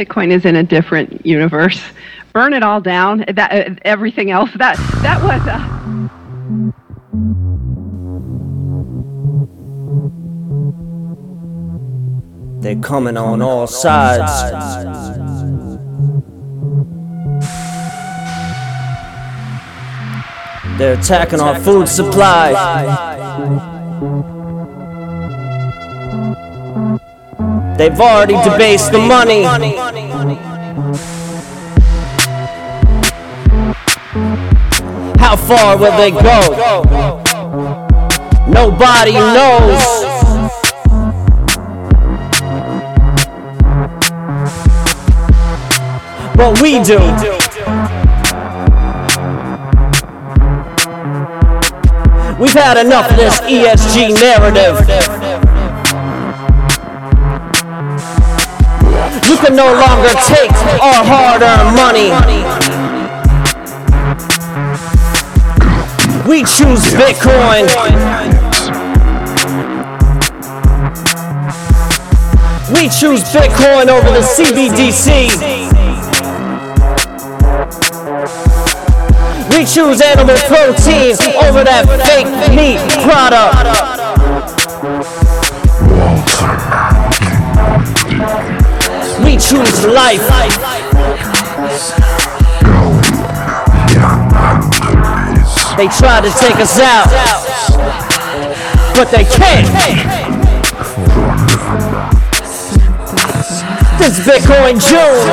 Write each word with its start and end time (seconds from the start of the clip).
Bitcoin 0.00 0.32
is 0.32 0.46
in 0.46 0.56
a 0.56 0.62
different 0.62 1.26
universe. 1.26 1.78
Burn 2.32 2.54
it 2.54 2.62
all 2.62 2.80
down. 2.80 3.24
That 3.28 3.52
uh, 3.52 3.74
everything 3.82 4.30
else. 4.30 4.50
That 4.56 4.76
that 5.02 5.22
was. 5.22 5.42
Uh, 5.46 5.76
They're 12.62 12.76
coming 12.76 13.16
on 13.16 13.42
all 13.42 13.66
sides. 13.66 14.50
They're 20.78 20.98
attacking 20.98 21.40
our 21.40 21.58
food 21.60 21.88
supply. 21.88 23.68
They've 27.80 27.98
already 27.98 28.34
debased 28.44 28.92
the 28.92 28.98
money. 28.98 29.42
How 35.18 35.34
far 35.34 35.78
will 35.78 35.96
they 35.96 36.10
go? 36.10 36.82
Nobody 38.48 39.14
knows. 39.14 39.80
What 46.36 46.60
we 46.60 46.82
do. 46.82 46.98
We've 52.38 52.52
had 52.52 52.76
enough 52.84 53.10
of 53.10 53.16
this 53.16 53.40
ESG 53.40 54.20
narrative. 54.20 55.19
You 59.30 59.36
can 59.36 59.54
no 59.54 59.66
longer 59.66 60.10
take 60.26 60.50
our 60.82 61.04
hard 61.06 61.40
earned 61.40 61.76
money. 61.78 62.10
We 66.28 66.40
choose 66.40 66.82
Bitcoin. 66.98 67.70
We 72.74 72.88
choose 72.88 73.22
Bitcoin 73.30 73.86
over 73.86 74.10
the 74.10 74.26
CBDC. 74.34 75.30
We 79.56 79.64
choose 79.64 80.00
animal 80.00 80.34
protein 80.48 81.14
over 81.46 81.62
that 81.62 81.86
fake 82.04 82.26
meat 82.56 82.80
product. 83.04 83.99
Choose 89.50 89.84
life. 89.84 90.22
They 95.76 95.88
try 95.88 96.20
to 96.20 96.30
take 96.38 96.54
us 96.60 96.78
out, 96.78 97.10
but 98.94 99.10
they 99.10 99.24
can't. 99.24 99.66
This 103.98 104.20
Bitcoin 104.20 104.78
June. 104.78 105.26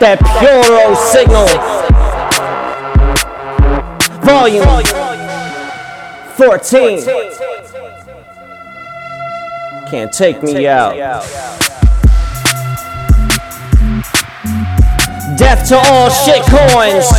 That 0.00 0.18
Puro 0.40 0.94
signal. 1.12 1.82
Volume 4.24 5.01
14. 6.36 7.04
Can't 9.88 10.12
take 10.12 10.42
me 10.42 10.66
out. 10.66 10.94
Death 15.36 15.68
to 15.68 15.76
all 15.76 16.08
shitcoins. 16.10 17.10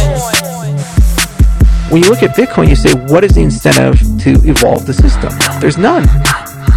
When 1.92 2.02
you 2.02 2.10
look 2.10 2.24
at 2.24 2.36
Bitcoin, 2.36 2.70
you 2.70 2.76
say, 2.76 2.94
what 2.94 3.24
is 3.24 3.36
the 3.36 3.42
incentive 3.42 4.00
to 4.22 4.32
evolve 4.50 4.88
the 4.88 4.94
system? 4.94 5.32
There's 5.60 5.78
none. 5.78 6.06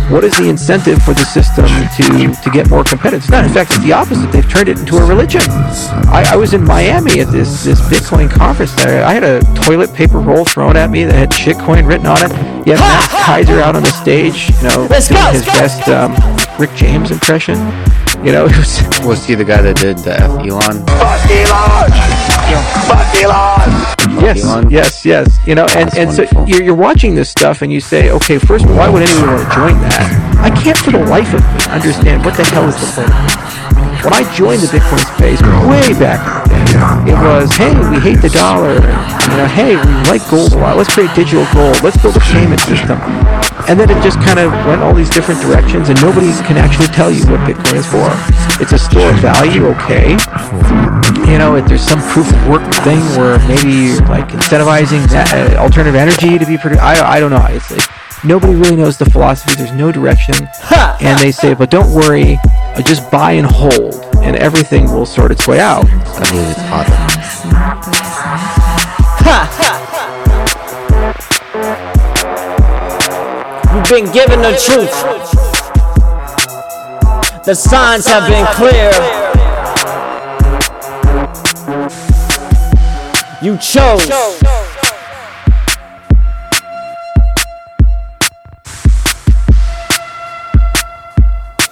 What 0.08 0.22
is 0.22 0.36
the 0.38 0.48
incentive 0.48 1.02
for 1.02 1.14
the 1.14 1.24
system 1.24 1.66
to, 1.66 2.42
to 2.42 2.50
get 2.50 2.70
more 2.70 2.84
competitive? 2.84 3.24
It's 3.24 3.30
not. 3.30 3.44
In 3.44 3.50
fact, 3.50 3.72
it's 3.72 3.82
the 3.82 3.92
opposite. 3.92 4.30
They've 4.30 4.48
turned 4.48 4.68
it 4.68 4.78
into 4.78 4.98
a 4.98 5.04
religion. 5.04 5.40
I, 5.42 6.24
I 6.30 6.36
was 6.36 6.54
in 6.54 6.62
Miami 6.62 7.18
at 7.18 7.32
this, 7.32 7.64
this 7.64 7.80
Bitcoin 7.80 8.30
conference 8.30 8.72
there. 8.76 9.04
I 9.04 9.12
had 9.12 9.24
a 9.24 9.40
toilet 9.64 9.92
paper 9.94 10.20
roll 10.20 10.44
thrown 10.44 10.76
at 10.76 10.90
me 10.90 11.02
that 11.02 11.14
had 11.14 11.30
shitcoin 11.30 11.88
written 11.88 12.06
on 12.06 12.18
it. 12.18 12.30
You 12.64 12.74
had 12.74 12.80
Max 12.80 13.12
Keiser 13.14 13.60
out 13.60 13.74
on 13.74 13.82
the 13.82 13.90
stage, 13.90 14.48
you 14.50 14.68
know, 14.68 14.86
Let's 14.88 15.08
doing 15.08 15.20
go, 15.20 15.32
his 15.32 15.44
let's 15.48 15.76
best 15.76 15.88
um, 15.88 16.14
Rick 16.56 16.70
James 16.76 17.10
impression. 17.10 17.56
You 18.24 18.30
know, 18.30 18.46
it 18.50 18.56
was 18.56 18.80
Was 19.04 19.26
he 19.26 19.34
the 19.34 19.44
guy 19.44 19.60
that 19.60 19.76
did 19.76 19.98
the 19.98 20.14
F 20.14 20.30
Elon? 20.46 20.84
Yes, 22.46 23.22
Elon. 23.24 23.95
Yes, 24.20 24.66
yes. 24.70 25.04
Yes. 25.04 25.46
You 25.46 25.54
know, 25.54 25.66
and, 25.76 25.90
That's 25.90 26.18
and 26.18 26.30
so 26.30 26.44
you're, 26.46 26.62
you're 26.62 26.74
watching 26.74 27.14
this 27.14 27.30
stuff 27.30 27.62
and 27.62 27.72
you 27.72 27.80
say, 27.80 28.10
okay, 28.10 28.38
first, 28.38 28.66
why 28.66 28.88
would 28.88 29.02
anyone 29.02 29.28
want 29.28 29.48
to 29.48 29.54
join 29.54 29.74
that? 29.80 30.36
I 30.40 30.50
can't 30.50 30.76
for 30.78 30.90
the 30.90 31.04
life 31.04 31.32
of 31.34 31.40
me 31.40 31.72
understand 31.72 32.24
what 32.24 32.36
the 32.36 32.44
hell 32.44 32.68
is 32.68 32.76
the 32.76 33.02
point. 33.02 33.12
When 34.04 34.12
I 34.12 34.22
joined 34.36 34.60
the 34.62 34.70
Bitcoin 34.70 35.02
space 35.16 35.40
way 35.66 35.90
back 35.98 36.22
in 36.46 36.60
the 36.62 36.70
day, 36.70 37.10
it 37.10 37.18
was, 37.18 37.50
hey, 37.56 37.74
we 37.90 37.98
hate 37.98 38.22
the 38.22 38.30
dollar. 38.30 38.78
You 38.78 39.36
know, 39.40 39.48
hey, 39.50 39.74
we 39.74 39.92
like 40.06 40.22
gold 40.30 40.52
a 40.52 40.58
lot. 40.58 40.76
Let's 40.76 40.92
create 40.92 41.10
digital 41.16 41.42
gold. 41.50 41.82
Let's 41.82 41.96
build 41.98 42.14
a 42.14 42.22
payment 42.30 42.60
system. 42.60 43.00
And 43.66 43.80
then 43.80 43.90
it 43.90 43.98
just 44.06 44.20
kind 44.22 44.38
of 44.38 44.52
went 44.68 44.82
all 44.82 44.94
these 44.94 45.10
different 45.10 45.40
directions, 45.42 45.88
and 45.88 45.98
nobody 46.00 46.30
can 46.46 46.54
actually 46.56 46.86
tell 46.94 47.10
you 47.10 47.26
what 47.26 47.40
Bitcoin 47.42 47.82
is 47.82 47.88
for. 47.88 48.06
It's 48.60 48.72
a 48.72 48.78
store 48.78 49.10
of 49.10 49.16
value, 49.16 49.66
okay 49.66 50.16
you 51.26 51.38
know, 51.38 51.56
if 51.56 51.66
there's 51.66 51.82
some 51.82 52.00
proof 52.12 52.32
of 52.32 52.48
work 52.48 52.62
thing 52.84 53.00
where 53.18 53.38
maybe 53.48 53.72
you're 53.72 54.06
like 54.06 54.28
incentivizing 54.28 55.08
that, 55.10 55.32
uh, 55.34 55.56
alternative 55.56 55.96
energy 55.96 56.38
to 56.38 56.46
be 56.46 56.56
produced. 56.56 56.82
I, 56.82 57.16
I 57.16 57.20
don't 57.20 57.30
know. 57.30 57.44
It's 57.50 57.70
like, 57.70 57.82
nobody 58.24 58.54
really 58.54 58.76
knows 58.76 58.96
the 58.96 59.06
philosophy. 59.06 59.56
There's 59.56 59.72
no 59.72 59.90
direction. 59.90 60.34
And 61.00 61.18
they 61.18 61.32
say, 61.32 61.54
but 61.54 61.68
don't 61.70 61.92
worry, 61.92 62.38
uh, 62.44 62.82
just 62.82 63.10
buy 63.10 63.32
and 63.32 63.46
hold, 63.46 63.94
and 64.22 64.36
everything 64.36 64.84
will 64.84 65.06
sort 65.06 65.32
its 65.32 65.48
way 65.48 65.58
out. 65.58 65.84
I 65.90 66.30
believe 66.30 66.48
it's 66.48 66.60
hot. 66.70 66.86
You've 73.74 73.88
been 73.90 74.12
given 74.12 74.40
the 74.40 74.56
truth. 74.64 75.35
The 77.46 77.54
signs 77.54 78.04
have 78.08 78.28
been 78.28 78.44
clear. 78.56 78.90
You 83.40 83.56
chose. 83.58 84.10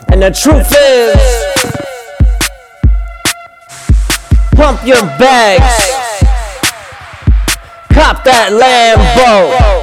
And 0.07 0.23
the 0.23 0.31
truth 0.31 0.73
is, 0.79 1.17
pump 4.55 4.87
your 4.87 5.03
bags, 5.19 5.91
cop 7.93 8.23
that 8.23 8.53
Lambo. 8.53 9.75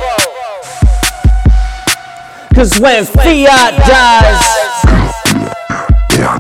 Cause 2.56 2.80
when 2.80 3.04
fiat 3.04 3.76
dies, 3.86 4.61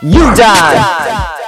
you 0.01 0.33
die. 0.33 1.37
You 1.37 1.40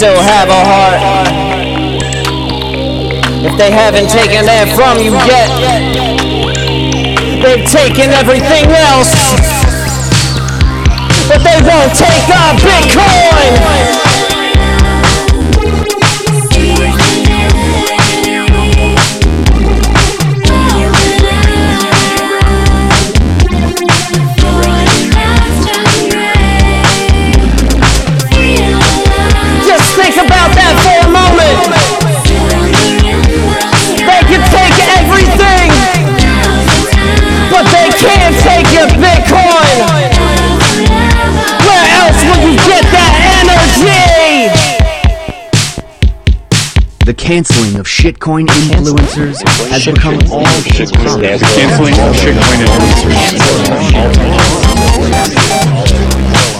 still 0.00 0.22
have 0.22 0.48
a 0.48 0.64
heart, 0.64 1.28
if 3.44 3.54
they 3.58 3.70
haven't 3.70 4.08
taken 4.08 4.46
that 4.46 4.72
from 4.72 4.96
you 4.96 5.12
yet, 5.28 5.52
they've 7.44 7.68
taken 7.68 8.08
everything 8.08 8.64
else, 8.72 9.12
but 11.28 11.44
they 11.44 11.60
won't 11.68 11.92
take 11.92 12.24
our 12.32 12.56
Bitcoin. 12.64 14.09
Canceling 47.30 47.78
of 47.78 47.86
shitcoin 47.86 48.44
influencers 48.48 49.40
has 49.68 49.86
become 49.86 50.18
all 50.32 50.44
hip 50.64 50.88
hop. 50.96 51.20
Canceling 51.20 51.94
all 52.00 52.12
shitcoin 52.12 52.58
influencers. 56.26 56.59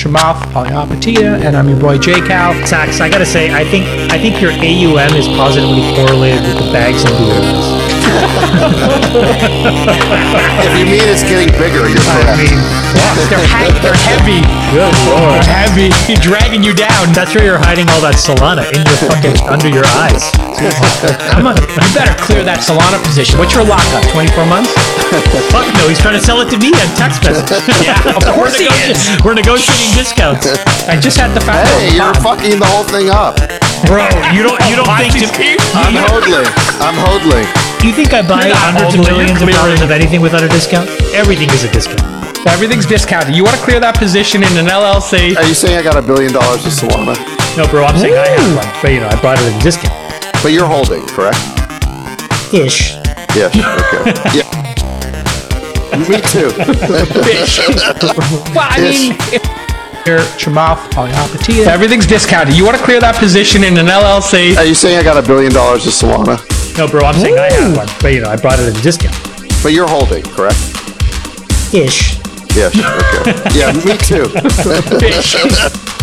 Chamath 0.00 0.40
Palihapitiya, 0.54 1.44
and 1.44 1.54
I'm 1.54 1.68
your 1.68 1.78
boy 1.78 1.98
J 1.98 2.14
Cal. 2.22 2.54
Sacks, 2.66 3.02
I 3.02 3.10
gotta 3.10 3.26
say, 3.26 3.52
I 3.52 3.64
think 3.64 3.84
I 4.10 4.18
think 4.18 4.40
your 4.40 4.50
AUM 4.50 5.14
is 5.14 5.28
positively 5.28 5.82
correlated 5.94 6.40
with 6.40 6.56
the 6.64 6.72
bags 6.72 7.04
and 7.04 7.12
beers. 7.18 7.79
If 10.60 10.72
you 10.76 10.84
mean 10.84 11.06
it's 11.08 11.24
getting 11.24 11.48
bigger, 11.56 11.88
you're 11.88 12.02
I 12.04 12.20
correct. 12.20 12.38
mean, 12.42 12.58
they're, 13.32 13.46
he- 13.46 13.78
they're 13.80 14.00
heavy. 14.10 14.40
Good 14.74 14.92
lord. 15.08 15.40
They're 15.40 15.50
heavy, 15.66 15.88
dragging 16.20 16.62
you 16.62 16.74
down. 16.74 17.12
That's 17.16 17.34
where 17.34 17.44
you're 17.44 17.58
hiding 17.60 17.88
all 17.90 18.00
that 18.04 18.16
Solana 18.20 18.66
in 18.70 18.82
your 18.86 18.98
fucking 19.08 19.36
under 19.48 19.70
your 19.70 19.86
eyes. 19.98 20.30
Come 21.32 21.48
on, 21.50 21.56
you 21.58 21.90
better 21.96 22.14
clear 22.20 22.42
that 22.44 22.60
Solana 22.62 23.00
position. 23.02 23.38
What's 23.40 23.54
your 23.54 23.64
lockup? 23.64 24.04
24 24.12 24.46
months? 24.46 24.70
Fuck 25.50 25.66
no, 25.80 25.88
he's 25.90 25.98
trying 25.98 26.18
to 26.18 26.22
sell 26.24 26.40
it 26.40 26.48
to 26.54 26.58
me 26.60 26.70
on 26.76 26.88
text 26.94 27.22
message. 27.26 27.50
yeah, 27.84 27.96
of 28.14 28.22
course 28.36 28.56
he 28.58 28.68
is. 28.88 28.96
We're 29.24 29.34
negotiating 29.38 29.90
discounts. 29.96 30.46
I 30.86 30.96
just 31.00 31.16
had 31.18 31.32
the 31.34 31.42
fact. 31.42 31.66
That. 31.66 31.78
Hey, 31.82 31.96
you're 31.98 32.14
fucking 32.22 32.58
the 32.62 32.68
whole 32.70 32.86
thing 32.86 33.10
up. 33.10 33.36
bro. 33.90 34.06
You 34.32 34.42
don't 34.46 34.60
you 34.70 34.76
don't 34.78 34.88
think 34.96 35.12
to, 35.18 35.26
I'm 35.76 35.92
hodling. 36.08 36.46
I'm 36.80 36.96
hodling. 36.96 37.44
you 37.84 37.92
think 37.92 37.99
I 38.08 38.24
buy 38.26 38.46
You're 38.48 38.56
hundreds 38.56 38.94
of 38.96 39.04
holding, 39.04 39.28
millions 39.28 39.42
of 39.42 39.48
dollars 39.50 39.80
of 39.82 39.90
anything 39.90 40.20
without 40.20 40.42
a 40.42 40.48
discount? 40.48 40.88
Everything 41.12 41.50
is 41.50 41.64
a 41.64 41.70
discount. 41.70 42.00
Everything's 42.48 42.86
discounted. 42.86 43.36
You 43.36 43.44
want 43.44 43.56
to 43.56 43.62
clear 43.62 43.78
that 43.80 43.96
position 43.98 44.42
in 44.42 44.48
an 44.56 44.66
LLC? 44.66 45.36
Are 45.36 45.44
you 45.44 45.52
saying 45.54 45.76
I 45.76 45.82
got 45.82 45.96
a 45.96 46.02
billion 46.02 46.32
dollars 46.32 46.64
of 46.64 46.72
Solana? 46.72 47.14
No, 47.56 47.68
bro, 47.68 47.84
I'm 47.84 47.98
saying 47.98 48.16
I 48.16 48.26
have 48.32 48.56
one, 48.56 48.68
but 48.80 48.90
you 48.92 49.00
know, 49.00 49.08
I 49.12 49.20
bought 49.20 49.36
it 49.38 49.44
at 49.52 49.60
a 49.60 49.62
discount. 49.62 49.92
But 50.42 50.52
you're 50.56 50.66
holding, 50.66 51.04
correct? 51.12 51.36
Ish. 52.54 52.96
Yes. 53.36 53.52
Okay. 53.52 54.16
Yeah. 54.40 54.48
Me 56.08 56.16
too. 56.32 56.48
Well, 58.54 58.66
I 58.70 58.80
mean, 58.80 59.12
if 59.34 59.42
Here, 60.06 60.18
Chamath 60.40 60.78
Palihapitiya. 60.90 61.66
everything's 61.66 62.06
discounted. 62.06 62.56
You 62.56 62.64
want 62.64 62.76
to 62.78 62.82
clear 62.82 63.00
that 63.00 63.16
position 63.16 63.62
in 63.64 63.76
an 63.76 63.86
LLC? 63.86 64.56
Are 64.56 64.64
you 64.64 64.74
saying 64.74 64.96
I 64.98 65.02
got 65.02 65.22
a 65.22 65.26
billion 65.26 65.52
dollars 65.52 65.86
of 65.86 65.92
Solana? 65.92 66.38
No, 66.78 66.88
bro, 66.88 67.02
I'm 67.02 67.14
saying 67.14 67.38
I 67.38 67.52
have 67.52 67.76
one, 67.76 67.88
but 68.00 68.12
you 68.12 68.20
know, 68.20 68.30
I 68.30 68.36
brought 68.36 68.58
it 68.58 68.68
at 68.68 68.78
a 68.78 68.82
discount. 68.82 69.16
But 69.62 69.72
you're 69.72 69.88
holding, 69.88 70.22
correct? 70.22 70.56
Ish. 71.74 72.18
Yes. 72.56 72.74
Okay. 72.74 73.36
Yeah, 73.58 73.72
me 73.72 73.96
too. 73.98 74.26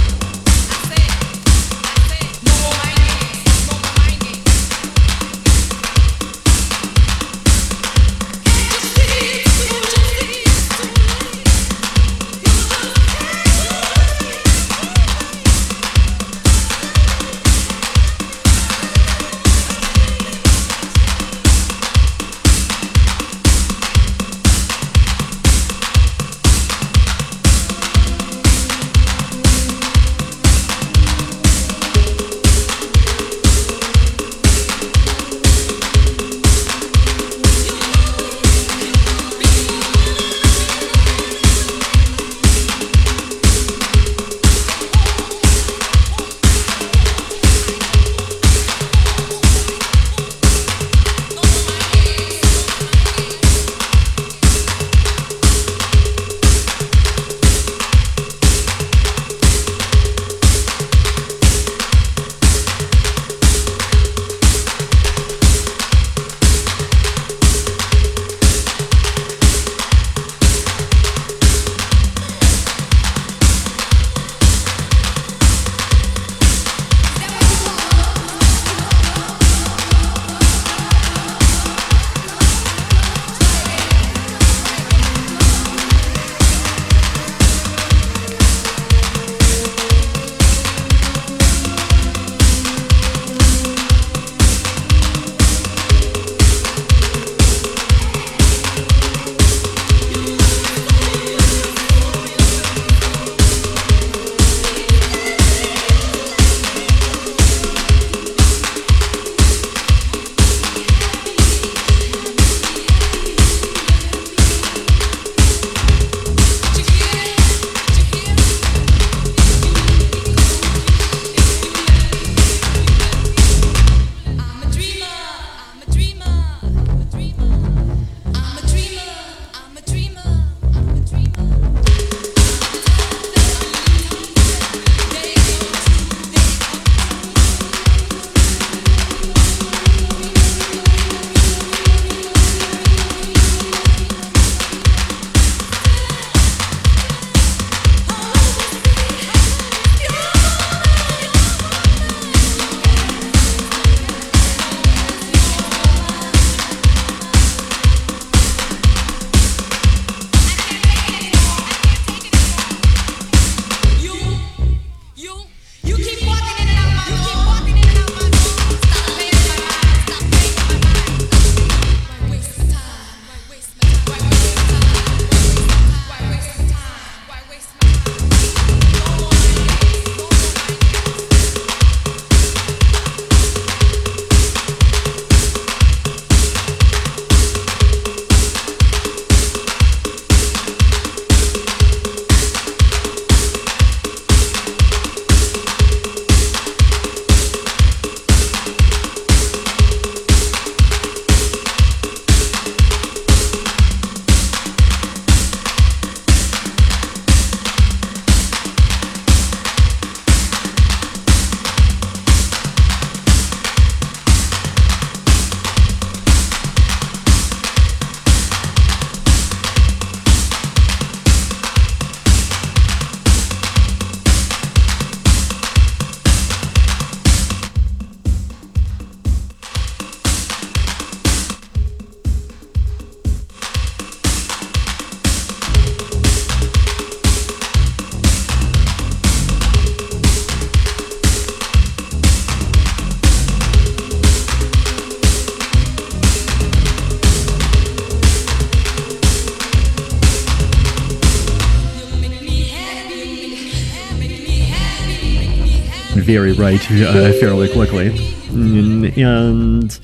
very 256.27 256.51
right 256.51 256.81
uh, 256.91 257.31
fairly 257.39 257.69
quickly. 257.72 258.10
Mm, 258.50 259.17
And 259.17 260.00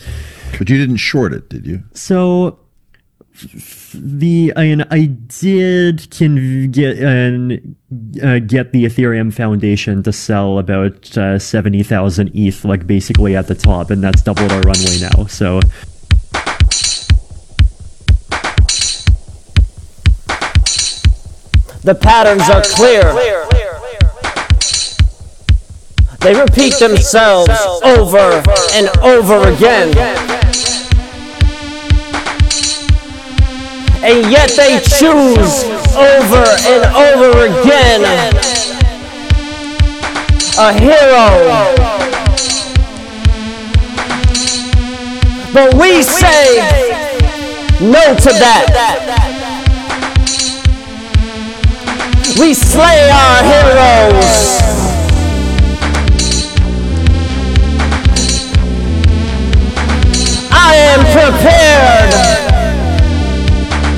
But 0.58 0.70
you 0.70 0.78
didn't 0.78 0.98
short 0.98 1.34
it, 1.34 1.50
did 1.50 1.66
you? 1.68 1.84
so 1.94 2.60
the 3.94 4.54
I 4.56 4.62
mean, 4.64 4.86
I 4.90 5.06
did 5.06 6.08
can 6.12 6.72
get 6.72 6.98
and 7.00 7.76
uh, 8.24 8.40
get 8.40 8.72
the 8.72 8.86
Ethereum 8.86 9.34
Foundation 9.34 10.02
to 10.04 10.14
sell 10.14 10.60
about 10.60 11.18
uh, 11.18 11.38
seventy 11.40 11.84
thousand 11.84 12.32
ETH, 12.34 12.64
like 12.64 12.88
basically 12.88 13.36
at 13.36 13.48
the 13.48 13.56
top, 13.56 13.90
and 13.92 14.02
that's 14.02 14.22
doubled 14.22 14.52
our 14.52 14.62
runway 14.62 15.00
now. 15.02 15.26
So 15.26 15.60
The 21.84 21.96
patterns 21.96 22.50
are 22.50 22.62
clear. 22.62 23.12
They 26.24 26.34
repeat 26.34 26.80
themselves 26.80 27.50
over 27.84 28.42
and 28.72 28.88
over 29.00 29.50
again. 29.50 29.90
And 34.02 34.32
yet 34.32 34.52
they 34.56 34.80
choose 34.80 35.66
over 35.96 36.46
and 36.66 36.84
over 36.96 37.46
again 37.46 38.04
a 40.58 40.72
hero. 40.72 41.74
But 45.54 45.74
we 45.76 46.04
say 46.04 46.58
no 47.82 48.16
to 48.16 48.30
that. 48.40 48.70
We 52.40 52.54
slay 52.54 53.10
our 53.10 53.44
heroes. 53.44 54.73
Am 60.74 61.00
prepared 61.14 62.12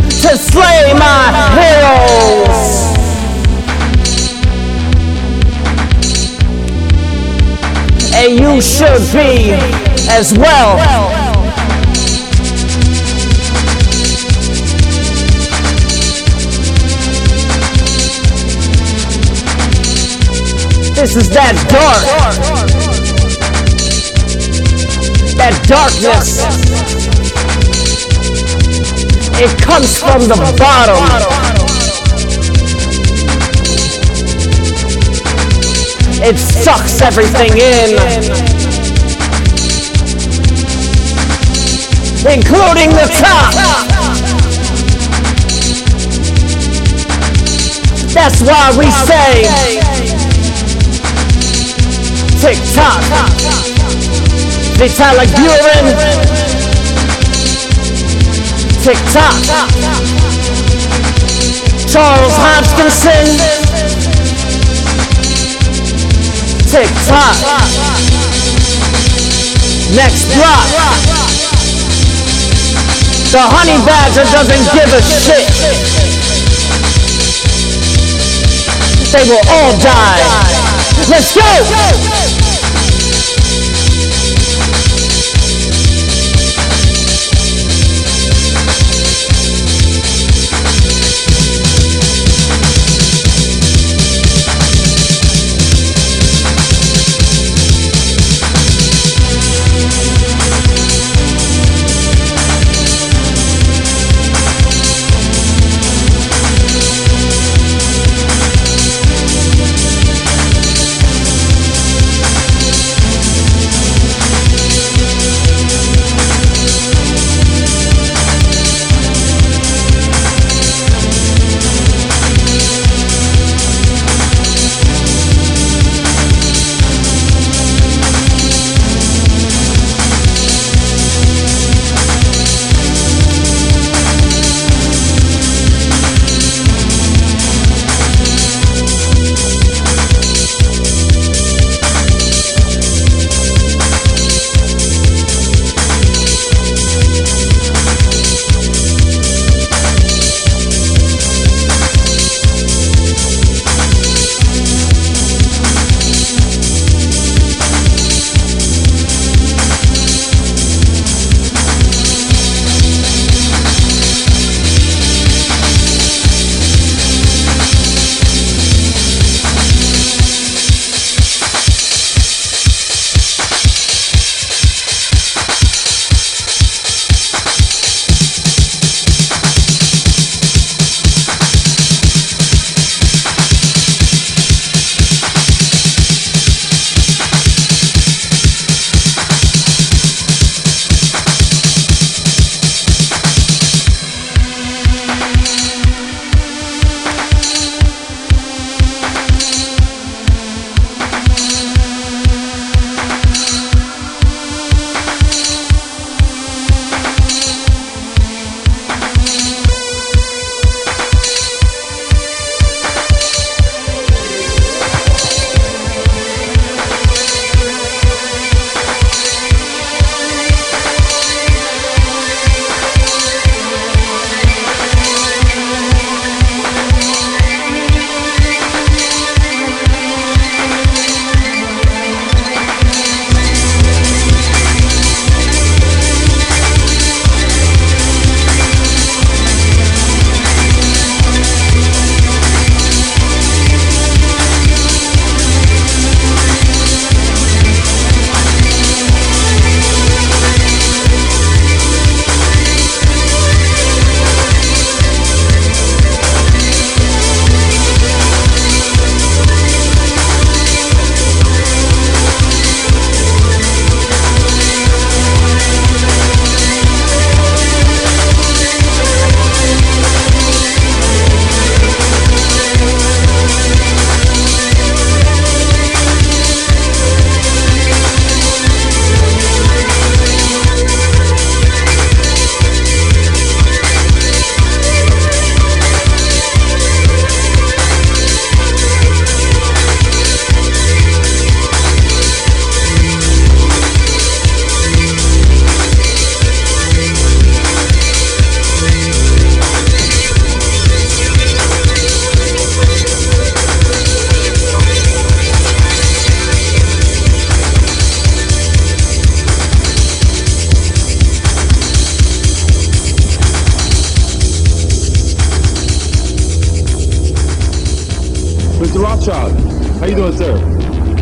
to 0.09 0.37
slay 0.37 0.93
my 0.93 1.31
heroes. 1.55 2.85
And 8.15 8.39
you 8.39 8.61
should 8.61 9.01
be 9.13 9.51
as 10.09 10.33
well. 10.37 10.77
This 20.95 21.15
is 21.17 21.29
that 21.29 21.53
dark. 21.69 22.05
That 25.35 25.53
darkness. 25.67 26.54
It 29.37 29.61
comes 29.61 29.99
from 29.99 30.21
the 30.29 30.35
bottom. 30.57 30.95
It 36.23 36.37
sucks 36.37 37.01
everything 37.01 37.51
in. 37.57 37.89
Including 42.25 42.89
the 42.91 43.07
top. 43.19 43.53
That's 48.13 48.41
why 48.41 48.71
we 48.77 48.89
say 49.05 49.43
tick 52.39 52.57
tock. 52.73 53.03
Vitalik 54.77 55.29
Buterin. 55.35 56.44
Tick 58.85 59.01
tock. 59.11 59.33
Charles 61.89 62.35
Hoskinson. 62.37 63.25
Tick 66.69 66.91
tock. 67.09 67.33
Next 69.95 70.29
block. 70.37 70.69
The 73.31 73.41
honey 73.41 73.81
badger 73.87 74.29
doesn't 74.29 74.65
give 74.77 74.93
a 74.93 75.01
shit. 75.01 75.49
They 79.11 79.27
will 79.27 79.41
all 79.49 79.75
die. 79.79 80.21
Let's 81.09 81.33
go! 81.33 82.24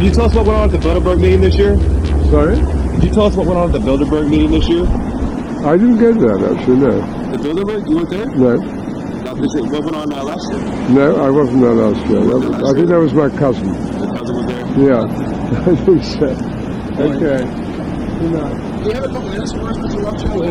You 0.06 0.12
tell 0.12 0.26
us 0.26 0.34
what 0.36 0.46
went 0.46 0.58
on 0.60 0.74
at 0.74 0.82
the 0.82 0.88
Bilderberg 0.88 1.20
meeting 1.20 1.42
this 1.42 1.56
year? 1.56 1.78
Sorry? 2.30 2.56
Can 2.58 3.02
you 3.02 3.10
tell 3.14 3.26
us 3.26 3.36
what 3.36 3.46
went 3.48 3.58
on 3.60 3.74
at 3.74 3.80
the 3.82 3.86
Bilderberg 3.86 4.30
meeting 4.30 4.52
this 4.52 4.68
year? 4.68 4.86
I 5.66 5.78
didn't 5.78 5.98
get 6.00 6.20
that 6.20 6.40
actually, 6.58 6.78
no. 6.78 6.92
The 7.32 7.38
Bilderberg? 7.38 7.88
You 7.90 7.96
weren't 7.98 8.10
there? 8.10 8.26
No. 8.36 8.56
Not. 8.58 9.38
What 9.38 9.84
went 9.84 9.96
on 9.96 10.14
uh, 10.14 10.24
last 10.24 10.52
year? 10.52 10.62
No, 10.90 11.16
I 11.26 11.30
wasn't 11.30 11.62
there 11.62 11.74
last 11.74 12.06
year. 12.10 12.20
That 12.22 12.38
was- 12.38 12.64
I 12.70 12.74
think 12.76 12.88
that 12.90 13.00
was 13.00 13.14
my 13.14 13.30
cousin. 13.30 13.68
The 13.72 13.78
cousin 14.18 14.36
was 14.36 14.46
there? 14.46 14.66
Yeah. 14.78 15.04
I 15.72 15.76
think 15.76 16.04
so. 16.04 16.28
Okay. 16.94 17.42
Good 18.20 18.32
night. 18.32 18.84
Do 18.84 18.90
you 18.90 18.96
have 18.96 19.04
a 19.06 19.08
couple 19.08 19.30
minutes 19.30 19.52
for 19.54 19.70
us, 19.70 19.78
Mr. 19.78 20.04
Rothschild? 20.04 20.44
I 20.44 20.46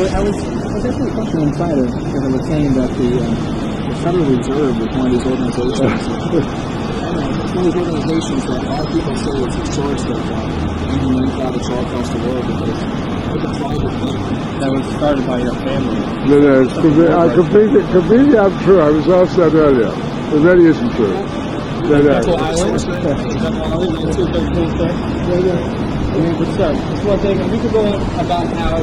was, 0.00 0.12
I 0.14 0.22
was, 0.22 0.36
I 0.38 0.74
was 0.74 0.84
asking 0.86 1.08
a 1.08 1.14
question 1.14 1.40
inside 1.42 1.78
of 1.78 1.86
because 1.86 2.22
I 2.22 2.28
was 2.30 2.46
saying 2.46 2.72
that 2.74 2.90
the, 2.96 3.08
uh, 3.18 3.88
the 3.90 3.94
Federal 3.96 4.24
Reserve 4.24 4.80
is 4.80 4.88
one 4.96 5.06
of 5.06 5.12
these 5.12 5.26
organizations. 5.26 5.80
I 7.00 7.02
don't 7.02 7.14
know, 7.16 7.28
it's 7.30 7.39
one 7.54 7.66
of 7.66 7.74
these 7.74 7.82
organizations 7.82 8.42
that 8.46 8.62
a 8.62 8.66
lot 8.70 8.86
of 8.86 8.92
people 8.94 9.16
say 9.16 9.36
is 9.42 9.54
the 9.58 9.66
source 9.74 10.04
of 10.06 10.20
uh, 10.30 10.90
engineering 10.94 11.30
products 11.34 11.68
all 11.70 11.82
across 11.82 12.08
the 12.10 12.18
world 12.22 12.44
because 12.46 12.68
it's 12.70 12.82
a 13.42 13.54
private 13.58 13.94
thing 14.00 14.16
that 14.60 14.70
was 14.70 14.84
started 14.94 15.26
by 15.26 15.38
your 15.40 15.54
family. 15.54 15.98
No, 16.30 16.36
no, 16.38 16.62
it's 16.62 16.74
completely, 16.74 17.08
I 17.08 17.34
completely, 17.34 17.82
completely 17.90 18.36
untrue. 18.36 18.80
I 18.80 18.90
was 18.90 19.08
asked 19.08 19.36
that 19.36 19.54
earlier. 19.54 19.90
It 19.90 20.40
really 20.46 20.66
isn't 20.70 20.90
true. 20.94 21.10
No, 21.90 21.96
no. 21.96 22.02
That's 22.06 22.26
what 22.28 22.38
Island? 22.38 22.76
Is 22.76 22.84
that 22.86 23.54
Island? 23.66 23.98
1913 23.98 24.70
sir? 24.78 24.86
Yeah, 24.86 25.40
yeah. 25.42 25.90
I 26.10 26.18
mean, 26.20 26.34
but 26.38 26.48
sir, 26.54 26.70
just 26.70 27.04
one 27.04 27.18
thing, 27.18 27.50
we 27.50 27.58
could 27.58 27.72
go 27.72 27.82
on 27.86 27.98
about 28.20 28.46
how, 28.54 28.78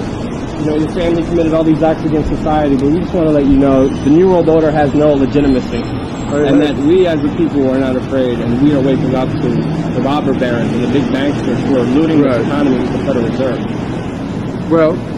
you 0.59 0.65
know, 0.65 0.77
your 0.77 0.89
family 0.93 1.23
committed 1.23 1.53
all 1.53 1.63
these 1.63 1.81
acts 1.83 2.03
against 2.03 2.29
society, 2.29 2.75
but 2.75 2.87
we 2.87 2.99
just 2.99 3.13
want 3.13 3.27
to 3.27 3.31
let 3.31 3.45
you 3.45 3.57
know 3.57 3.87
the 3.87 4.09
New 4.09 4.29
World 4.29 4.49
Order 4.49 4.71
has 4.71 4.93
no 4.93 5.13
legitimacy. 5.13 5.77
And 5.77 6.61
that 6.61 6.75
we 6.75 7.07
as 7.07 7.21
the 7.21 7.33
people 7.37 7.69
are 7.69 7.79
not 7.79 7.95
afraid, 7.95 8.39
and 8.39 8.61
we 8.61 8.73
are 8.73 8.81
waking 8.81 9.15
up 9.15 9.29
to 9.29 9.49
the 9.49 10.01
robber 10.01 10.37
barons 10.37 10.71
and 10.73 10.83
the 10.83 10.91
big 10.91 11.03
banksters 11.03 11.57
who 11.67 11.77
are 11.77 11.83
looting 11.83 12.21
this 12.21 12.45
economy 12.45 12.79
with 12.79 12.91
the 12.91 12.99
Federal 13.05 13.27
Reserve. 13.29 14.69
Well, 14.69 15.16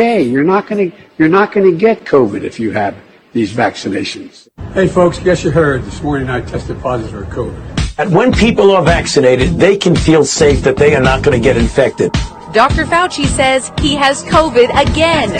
okay. 0.00 0.22
You're 0.22 0.44
not 0.44 0.66
going 0.66 0.90
to 0.90 0.96
you're 1.18 1.28
not 1.28 1.52
going 1.52 1.70
to 1.70 1.76
get 1.76 2.04
COVID 2.04 2.42
if 2.42 2.58
you 2.58 2.70
have 2.72 2.96
these 3.32 3.52
vaccinations. 3.52 4.48
Hey, 4.72 4.88
folks, 4.88 5.18
guess 5.18 5.44
you 5.44 5.50
heard 5.50 5.84
this 5.84 6.02
morning 6.02 6.28
I 6.28 6.40
tested 6.40 6.80
positive 6.80 7.28
for 7.28 7.34
COVID. 7.34 7.98
And 7.98 8.14
when 8.14 8.32
people 8.32 8.70
are 8.70 8.82
vaccinated, 8.82 9.50
they 9.50 9.76
can 9.76 9.94
feel 9.94 10.24
safe 10.24 10.62
that 10.62 10.76
they 10.76 10.96
are 10.96 11.02
not 11.02 11.22
going 11.22 11.38
to 11.38 11.42
get 11.42 11.56
infected. 11.56 12.12
Dr. 12.52 12.84
Fauci 12.84 13.26
says 13.26 13.70
he 13.78 13.94
has 13.94 14.24
COVID 14.24 14.70
again. 14.70 15.30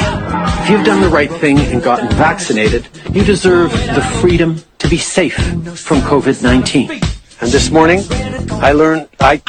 If 0.62 0.70
you've 0.70 0.85
done 0.85 1.01
the 1.01 1.09
right 1.09 1.31
thing 1.31 1.59
and 1.59 1.83
gotten 1.83 2.09
vaccinated, 2.11 2.87
you 3.12 3.25
deserve 3.25 3.73
the 3.73 4.03
freedom 4.20 4.62
to 4.79 4.88
be 4.88 4.99
safe 4.99 5.35
from 5.35 5.99
COVID-19. 6.01 7.19
And 7.42 7.50
this 7.50 7.70
morning, 7.70 8.00
I 8.50 8.72
learned 8.72 9.09
I 9.18 9.40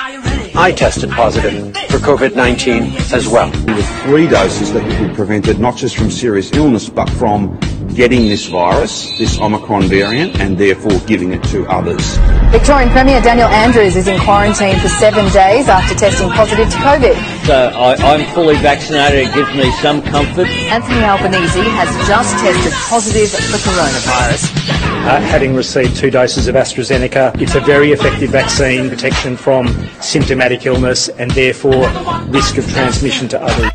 I 0.56 0.71
tested 0.71 1.10
positive 1.10 1.75
for 1.89 1.97
COVID-19 1.97 3.12
as 3.12 3.27
well. 3.27 3.51
With 3.65 4.04
three 4.04 4.27
doses 4.27 4.71
that 4.71 4.89
could 4.97 5.13
prevent 5.13 5.49
it 5.49 5.60
not 5.60 5.75
just 5.75 5.97
from 5.97 6.10
serious 6.10 6.54
illness, 6.54 6.88
but 6.88 7.10
from 7.10 7.60
getting 7.94 8.28
this 8.28 8.48
virus, 8.48 9.17
this 9.17 9.39
Omicron 9.39 9.84
variant, 9.84 10.39
and 10.39 10.58
therefore 10.58 10.98
giving 11.08 11.34
it 11.34 11.44
to 11.46 11.65
others. 11.67 12.17
Victorian 12.52 12.89
Premier 12.89 13.22
Daniel 13.22 13.48
Andrews 13.48 13.96
is 13.96 14.08
in 14.08 14.20
quarantine 14.20 14.80
for 14.80 14.89
seven 14.89 15.26
days 15.32 15.67
after 15.67 15.96
testing 15.96 16.30
positive 16.30 16.70
to 16.70 16.78
COVID. 16.78 17.46
So 17.46 17.72
I, 17.76 17.96
I'm 17.96 18.26
fully 18.34 18.56
vaccinated. 18.56 19.30
It 19.30 19.34
gives 19.34 19.54
me 19.56 19.72
some 19.82 20.02
comfort. 20.02 20.48
Anthony 20.48 21.04
Albanese 21.04 21.62
has 21.62 22.08
just 22.08 22.38
tested 22.39 22.74
positive 22.74 23.30
for 23.30 23.58
coronavirus. 23.70 24.72
Uh, 25.04 25.20
having 25.20 25.56
received 25.56 25.96
two 25.96 26.12
doses 26.12 26.48
of 26.48 26.56
AstraZeneca, 26.56 27.41
it's 27.41 27.56
a 27.56 27.62
very 27.62 27.91
effective 27.91 28.30
vaccine, 28.30 28.89
protection 28.89 29.36
from 29.36 29.67
symptomatic 30.00 30.65
illness 30.65 31.10
and 31.10 31.32
therefore 31.32 31.89
risk 32.28 32.58
of 32.58 32.70
transmission 32.70 33.28
to 33.28 33.41
others. 33.41 33.72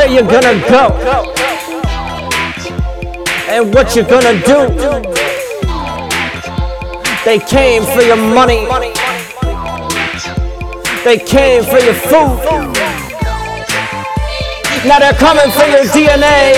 Where 0.00 0.08
you 0.08 0.22
gonna 0.22 0.58
go? 0.66 0.96
And 3.50 3.74
what 3.74 3.94
you 3.94 4.02
gonna 4.02 4.32
do? 4.32 4.60
They 7.26 7.38
came 7.38 7.82
for 7.82 8.00
your 8.00 8.16
money. 8.16 8.64
They 11.04 11.18
came 11.18 11.64
for 11.64 11.78
your 11.80 11.92
food. 11.92 12.40
Now 14.88 15.00
they're 15.00 15.12
coming 15.12 15.50
for 15.50 15.66
your 15.66 15.84
DNA. 15.92 16.54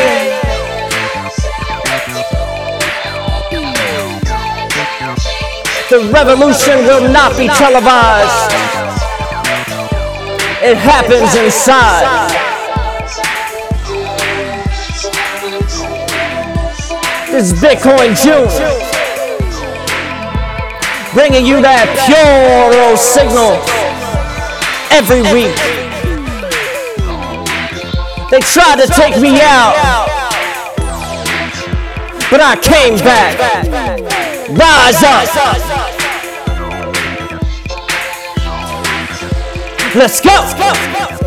The 5.90 6.10
revolution 6.14 6.78
will 6.86 7.12
not 7.12 7.36
be 7.36 7.48
televised. 7.48 8.52
It 10.62 10.76
happens 10.76 11.34
inside. 11.34 12.31
This 17.32 17.50
is 17.50 17.58
Bitcoin 17.60 18.14
June. 18.22 18.46
Bringing 21.14 21.46
you 21.46 21.62
that 21.62 21.88
pure 22.04 22.94
signal 22.94 23.56
every 24.92 25.22
week. 25.32 25.56
They 28.28 28.40
tried 28.40 28.84
to 28.84 28.86
take 28.86 29.18
me 29.18 29.40
out, 29.40 29.72
but 32.30 32.42
I 32.42 32.54
came 32.60 32.98
back. 32.98 33.38
Rise 34.50 35.02
up. 35.02 35.24
Let's 39.96 40.20
go. 40.20 41.21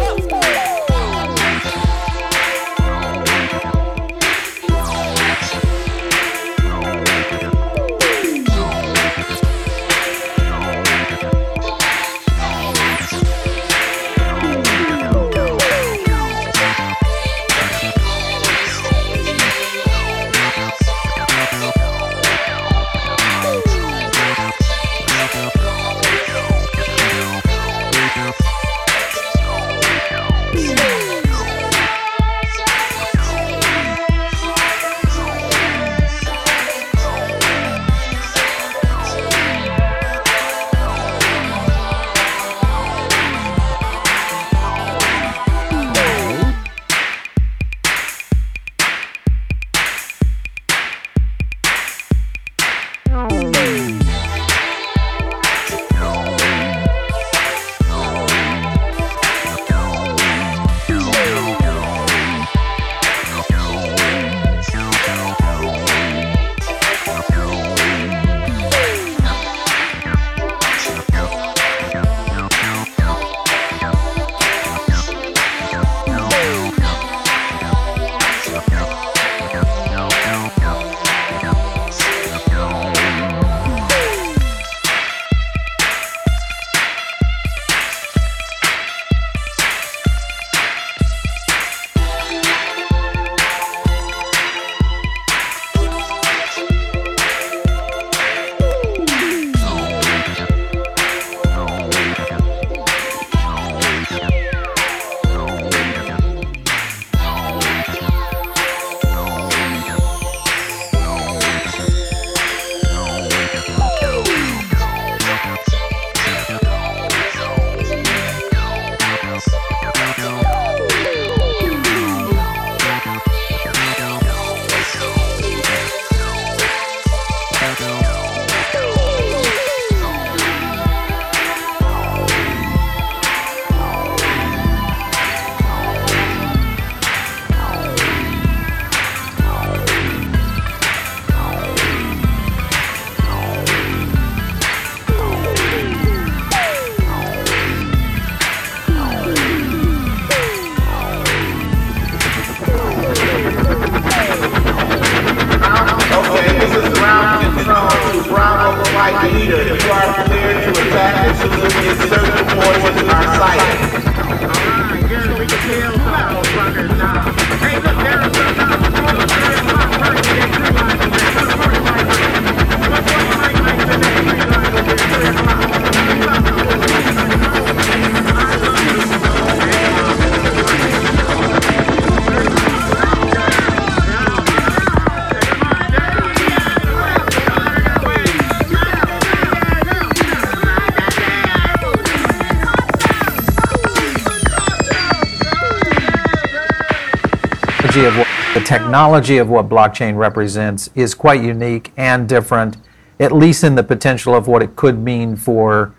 Technology 197.95 198.05
of 198.07 198.17
what 198.17 198.27
the 198.53 198.59
technology 198.61 199.37
of 199.37 199.49
what 199.49 199.69
blockchain 199.69 200.17
represents 200.17 200.89
is 200.95 201.13
quite 201.13 201.41
unique 201.41 201.93
and 201.97 202.27
different, 202.27 202.77
at 203.19 203.31
least 203.31 203.63
in 203.63 203.75
the 203.75 203.83
potential 203.83 204.35
of 204.35 204.47
what 204.47 204.61
it 204.61 204.75
could 204.75 204.99
mean 204.99 205.35
for, 205.35 205.93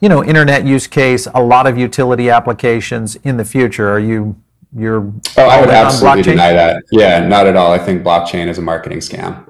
you 0.00 0.08
know, 0.08 0.24
internet 0.24 0.64
use 0.64 0.86
case, 0.86 1.26
a 1.34 1.42
lot 1.42 1.66
of 1.66 1.76
utility 1.76 2.30
applications 2.30 3.16
in 3.16 3.36
the 3.36 3.44
future. 3.44 3.88
Are 3.90 4.00
you 4.00 4.36
you're 4.74 5.00
Oh, 5.36 5.42
I 5.42 5.60
would 5.60 5.68
all 5.68 5.74
in 5.74 5.80
on 5.80 5.86
absolutely 5.86 6.22
deny 6.22 6.52
that. 6.54 6.82
Yeah, 6.90 7.26
not 7.28 7.46
at 7.46 7.56
all. 7.56 7.72
I 7.72 7.78
think 7.78 8.02
blockchain 8.02 8.48
is 8.48 8.56
a 8.56 8.62
marketing 8.62 8.98
scam. 9.00 9.46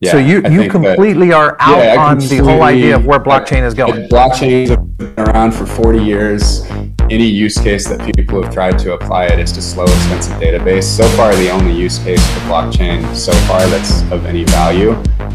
Yeah, 0.00 0.10
so 0.10 0.18
you 0.18 0.42
I 0.44 0.48
you 0.48 0.58
think 0.60 0.72
that- 0.72 0.96
completely 0.96 1.32
are 1.32 1.56
out 1.60 1.78
Yeah, 1.78 1.96
on 2.04 2.18
the 2.18 2.38
whole 2.38 2.62
idea 2.64 2.96
of 2.96 3.06
where 3.06 3.20
completely- 3.20 3.60
blockchain 3.60 3.64
is 3.66 3.74
going. 3.74 4.08
Blockchain 4.08 4.68
has 4.68 4.76
been 4.76 5.14
around 5.28 5.52
for 5.54 5.64
40 5.64 6.02
years. 6.02 6.66
Any 7.08 7.26
use 7.26 7.56
case 7.56 7.86
that 7.86 8.02
people 8.16 8.42
have 8.42 8.52
tried 8.52 8.80
to 8.80 8.94
apply 8.94 9.26
it 9.26 9.38
is 9.38 9.52
to 9.52 9.62
slow, 9.62 9.84
expensive 9.84 10.34
database. 10.40 10.82
So 10.82 11.06
far, 11.10 11.32
the 11.36 11.50
only 11.50 11.72
use 11.72 12.00
case 12.00 12.18
for 12.34 12.40
blockchain 12.40 13.14
so 13.14 13.30
far 13.46 13.64
that's 13.68 14.02
of 14.10 14.26
any 14.26 14.42
value 14.42 14.90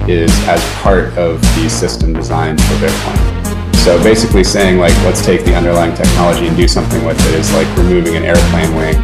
is 0.05 0.29
as 0.49 0.61
part 0.81 1.17
of 1.17 1.39
the 1.55 1.69
system 1.69 2.11
design 2.11 2.57
for 2.57 2.75
Bitcoin. 2.83 3.75
So 3.77 4.03
basically 4.03 4.43
saying 4.43 4.79
like, 4.79 4.93
let's 5.03 5.25
take 5.25 5.45
the 5.45 5.55
underlying 5.55 5.95
technology 5.95 6.45
and 6.45 6.57
do 6.57 6.67
something 6.67 7.05
with 7.05 7.17
it 7.29 7.35
is 7.35 7.53
like 7.53 7.67
removing 7.77 8.17
an 8.17 8.23
airplane 8.23 8.75
wing 8.75 8.95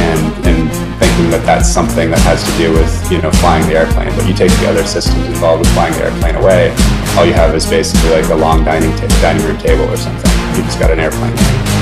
and, 0.00 0.46
and 0.48 0.72
thinking 0.98 1.28
that 1.28 1.42
that's 1.44 1.68
something 1.68 2.10
that 2.10 2.20
has 2.20 2.42
to 2.42 2.56
do 2.56 2.72
with, 2.72 3.12
you 3.12 3.20
know, 3.20 3.30
flying 3.32 3.68
the 3.68 3.76
airplane. 3.76 4.08
But 4.16 4.26
you 4.26 4.32
take 4.32 4.50
the 4.64 4.70
other 4.70 4.84
systems 4.86 5.26
involved 5.26 5.60
with 5.60 5.74
flying 5.74 5.92
the 5.92 6.04
airplane 6.04 6.36
away, 6.36 6.70
all 7.18 7.26
you 7.26 7.34
have 7.34 7.54
is 7.54 7.68
basically 7.68 8.10
like 8.10 8.30
a 8.30 8.34
long 8.34 8.64
dining, 8.64 8.96
ta- 8.96 9.08
dining 9.20 9.44
room 9.44 9.58
table 9.58 9.84
or 9.84 9.98
something. 9.98 10.32
You 10.56 10.64
just 10.64 10.80
got 10.80 10.90
an 10.90 11.00
airplane 11.00 11.36
wing. 11.36 11.77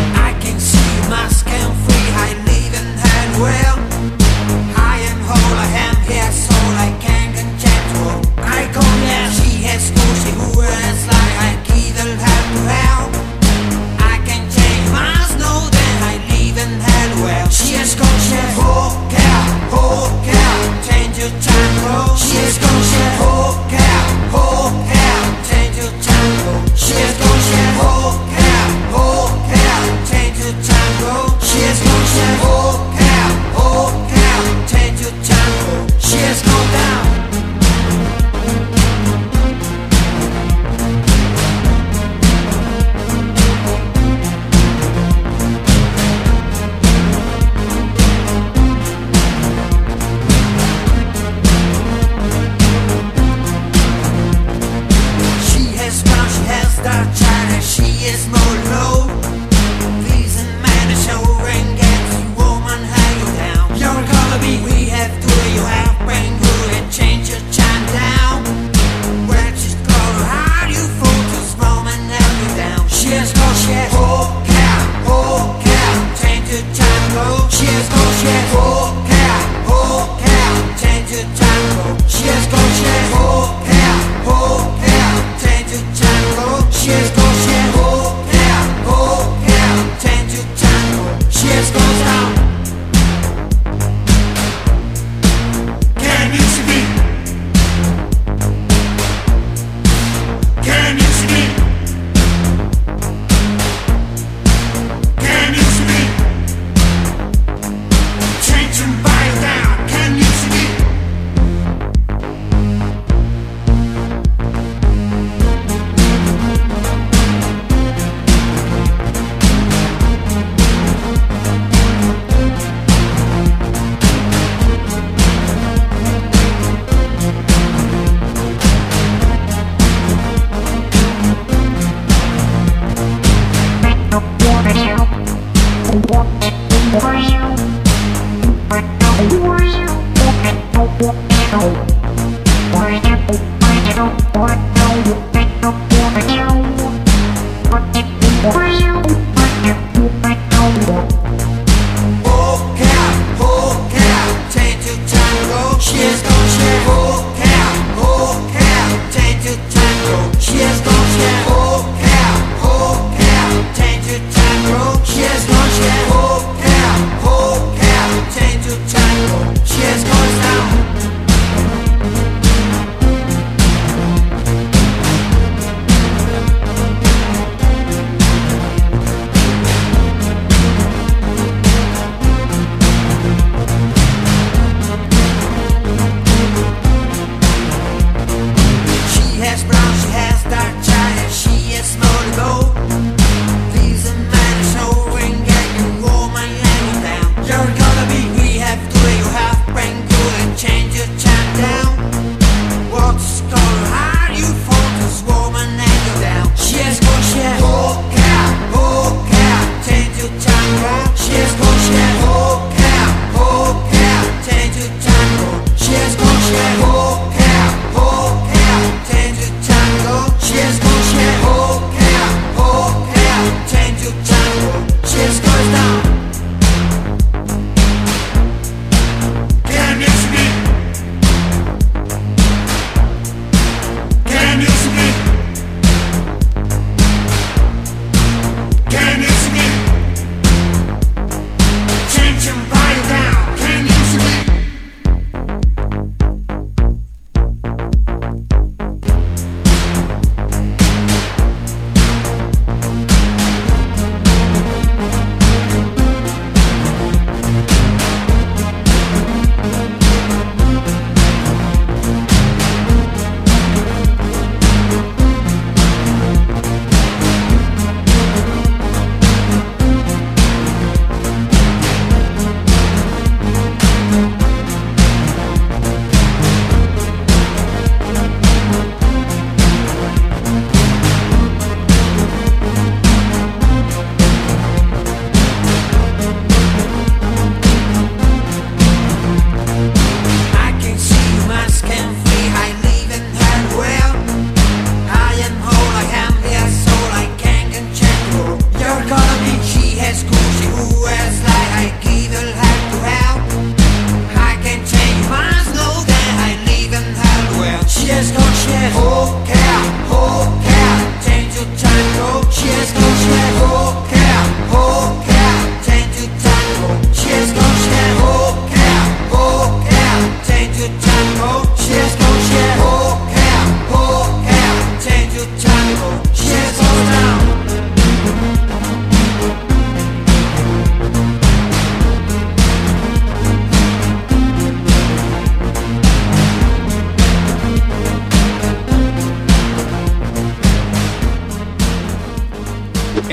Mask 1.08 1.46
and 1.48 1.72
free, 1.84 2.08
I 2.26 2.28
live 2.50 2.74
in 2.80 2.88
hand 3.04 3.32
well. 3.40 3.76
I 4.76 4.98
am 5.10 5.18
whole, 5.28 5.56
I 5.56 5.68
am 5.86 5.96
here, 6.08 6.32
soul, 6.32 6.55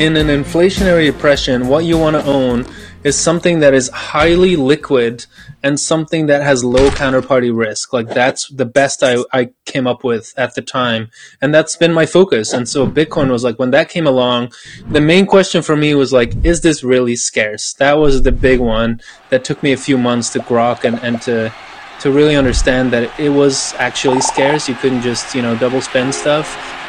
in 0.04 0.18
an 0.18 0.28
inflationary 0.28 1.06
depression, 1.06 1.70
what 1.70 1.86
you 1.86 1.98
want 1.98 2.18
to 2.18 2.26
own 2.26 2.66
is 3.06 3.18
something 3.18 3.62
that 3.62 3.74
is 3.74 3.88
highly 3.88 4.58
liquid 4.58 5.26
and 5.64 5.80
something 5.80 6.26
that 6.26 6.42
has 6.42 6.62
low 6.62 6.90
counterparty 6.90 7.56
risk. 7.58 7.94
Like 7.94 8.10
that's 8.10 8.50
the 8.50 8.66
best 8.66 9.02
I, 9.02 9.24
I 9.32 9.52
came 9.64 9.88
up 9.88 10.04
with 10.04 10.34
at 10.36 10.56
the 10.56 10.62
time. 10.62 11.10
And 11.42 11.56
that's 11.56 11.78
been 11.78 11.94
my 11.94 12.06
focus. 12.06 12.52
And 12.52 12.68
so 12.68 12.86
Bitcoin 12.86 13.32
was 13.32 13.46
like, 13.46 13.58
when 13.60 13.72
that 13.72 13.88
came 13.88 14.06
along, 14.06 14.52
the 14.90 15.00
main 15.00 15.26
question 15.26 15.62
for 15.62 15.78
me 15.78 15.96
was 15.96 16.12
like, 16.12 16.34
is 16.44 16.60
this 16.60 16.84
really 16.84 17.16
scarce? 17.16 17.72
That 17.76 17.94
was 17.94 18.24
the 18.24 18.34
big 18.34 18.60
one 18.60 19.00
that 19.30 19.46
took 19.46 19.64
me 19.64 19.72
a 19.72 19.78
few 19.78 19.98
months 19.98 20.34
to 20.34 20.40
grok 20.40 20.84
and, 20.84 21.00
and 21.00 21.22
to, 21.22 21.54
to 22.02 22.12
really 22.12 22.36
understand 22.36 22.92
that 22.92 23.18
it 23.18 23.30
was 23.30 23.74
actually 23.76 24.20
scarce. 24.20 24.68
You 24.68 24.76
couldn't 24.76 25.02
just, 25.02 25.34
you 25.34 25.42
know, 25.42 25.56
double 25.56 25.80
spend 25.80 26.14
stuff. 26.14 26.83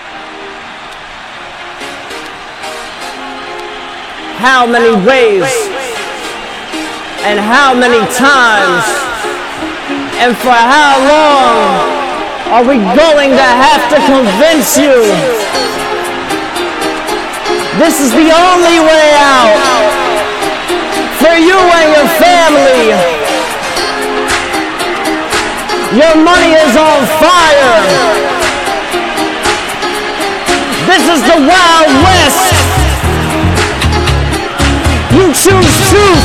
How 4.36 4.66
many 4.66 4.90
ways 5.06 5.46
and 7.22 7.38
how 7.38 7.72
many 7.72 8.02
times 8.12 8.84
and 10.18 10.36
for 10.36 10.52
how 10.52 10.98
long 11.06 11.94
are 12.52 12.64
we 12.66 12.76
going 12.98 13.30
to 13.30 13.48
have 13.62 13.82
to 13.94 13.98
convince 14.04 14.76
you 14.76 15.06
this 17.78 18.00
is 18.02 18.10
the 18.12 18.30
only 18.34 18.78
way 18.82 19.06
out 19.16 19.54
for 21.22 21.34
you 21.38 21.56
and 21.56 21.88
your 21.94 22.08
family? 22.18 22.90
Your 25.94 26.14
money 26.22 26.52
is 26.58 26.74
on 26.76 27.06
fire. 27.22 27.78
This 30.90 31.06
is 31.08 31.22
the 31.22 31.38
Wild 31.48 32.02
West. 32.02 32.63
Choose 35.34 35.74
truth 35.90 36.24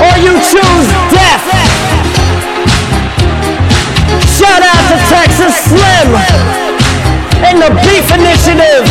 or 0.00 0.14
you 0.18 0.34
choose 0.44 0.88
death. 1.10 1.44
Shout 4.36 4.62
out 4.62 4.84
to 4.92 4.96
Texas 5.08 5.54
Slim 5.64 6.08
and 7.48 7.58
the 7.58 7.70
Beef 7.82 8.06
Initiative. 8.12 8.84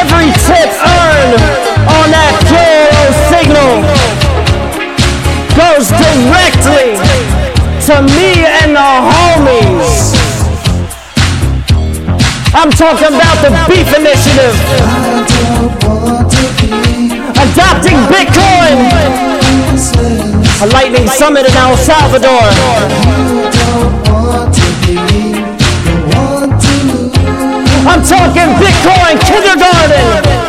Every 0.00 0.32
tip 0.48 0.70
earned 0.80 1.42
on 1.86 2.06
that 2.10 2.34
Puro 2.48 3.04
signal 3.30 3.84
goes 5.54 5.88
directly 5.92 6.96
to 7.86 8.02
me 8.16 8.44
and 8.62 8.74
the 8.74 8.90
homies. 9.12 10.21
I'm 12.54 12.70
talking 12.70 13.08
about 13.08 13.40
the 13.40 13.48
Beef 13.66 13.88
Initiative. 13.96 14.52
Adopting 17.32 17.96
Bitcoin. 18.12 18.76
A 20.60 20.66
lightning 20.66 21.08
summit 21.08 21.48
in 21.48 21.56
El 21.56 21.76
Salvador. 21.78 22.44
I'm 27.88 28.02
talking 28.04 28.48
Bitcoin 28.60 29.16
kindergarten. 29.24 30.42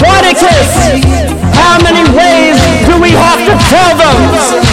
Waticus. 0.00 0.70
How 1.52 1.78
many 1.82 2.08
ways 2.16 2.56
do 2.88 3.00
we 3.00 3.10
have 3.10 3.38
to 3.44 3.54
tell 3.68 3.96
them? 3.98 4.71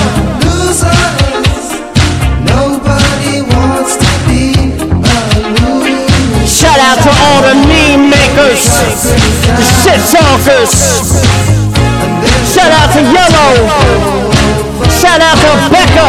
The 9.09 9.63
shit 9.81 10.01
talkers. 10.13 10.73
Shout 12.53 12.71
out 12.71 12.89
to 12.93 13.01
Yellow. 13.01 13.53
Shout 15.01 15.21
out 15.21 15.37
to 15.41 15.51
Becca. 15.73 16.07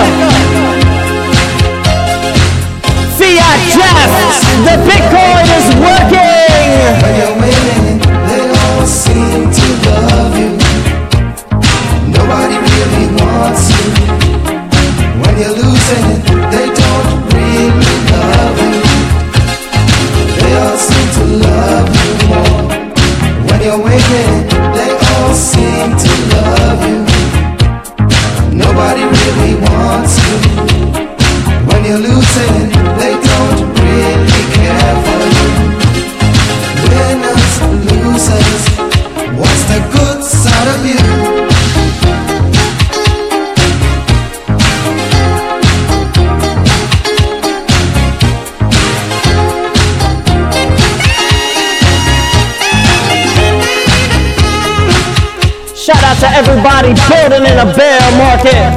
Fiat 3.17 3.59
Jeff. 3.75 4.11
The 4.67 4.77
Bitcoin 4.89 5.47
is 5.59 5.67
working. 5.81 6.41
Seem 8.87 9.51
to 9.53 9.67
love 9.87 10.35
you. 10.37 10.51
Nobody 12.11 12.57
really 12.59 13.07
wants 13.23 13.65
you. 13.71 13.87
When 15.21 15.35
you're 15.39 15.55
losing, 15.55 16.07
they 16.51 16.67
don't 16.75 17.09
really 17.33 18.00
you're 23.63 23.79
they 24.75 24.91
all 24.91 25.35
seem 25.35 25.91
to 26.05 26.11
love 26.35 26.81
you. 26.89 27.01
Nobody 28.57 29.05
really 29.05 29.55
wants 29.61 30.17
you. 30.25 30.37
When 31.67 31.85
you're 31.85 31.99
losing, 31.99 32.80
everybody 56.41 56.95
building 57.12 57.45
in 57.45 57.59
a 57.61 57.68
bear 57.76 58.01
market. 58.16 58.72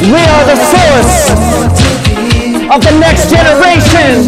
We 0.00 0.16
are 0.16 0.44
the 0.48 0.56
source 0.72 1.28
of 2.72 2.80
the 2.80 2.94
next 2.98 3.28
generation 3.28 4.24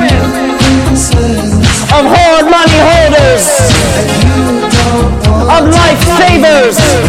of 1.96 2.04
hard 2.12 2.44
money 2.52 2.80
holders, 2.92 3.46
of 5.48 5.62
lifesavers. 5.72 6.76
We 6.76 7.05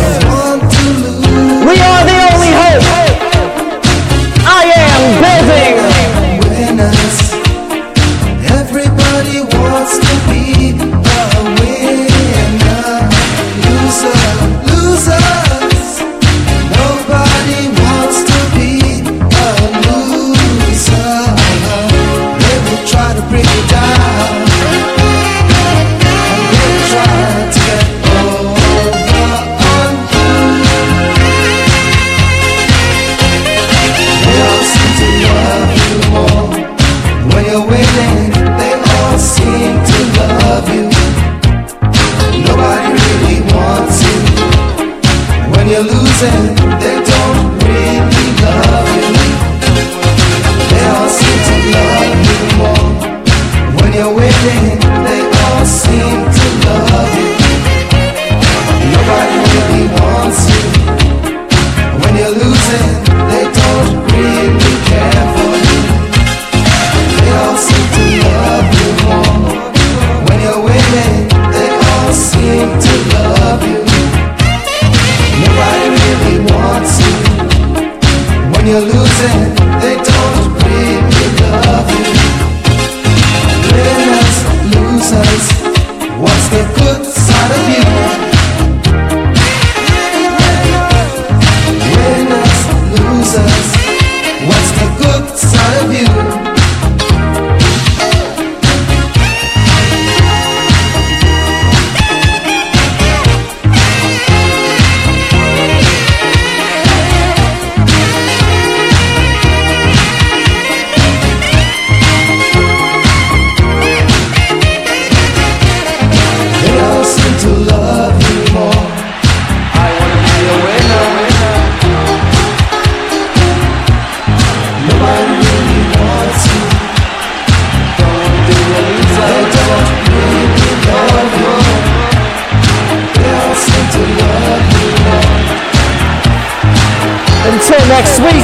next 137.85 138.19
week. 138.19 138.41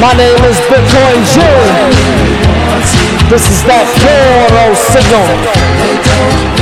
My 0.00 0.12
name 0.14 0.42
is 0.44 0.58
Bitcoin 0.66 1.22
June. 1.30 1.74
This 3.30 3.46
is 3.50 3.62
that 3.70 3.86
Puro 4.02 4.74
signal 4.74 5.26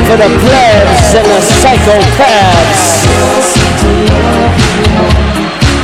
for 0.04 0.16
the 0.20 0.28
plebs 0.44 1.14
and 1.16 1.26
the 1.26 1.40
psychopaths. 1.40 3.06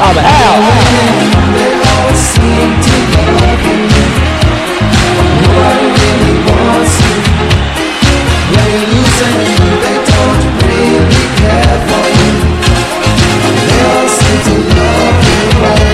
I'm 0.02 0.18
out. 0.18 1.02
They 9.82 9.98
don't 10.08 10.42
really 10.66 11.26
care 11.40 11.78
for 11.88 12.04
you. 12.18 12.32
They 13.54 13.76
all 13.82 14.08
seem 14.08 14.38
to 14.44 14.54
love 14.74 14.81
love. 15.62 15.91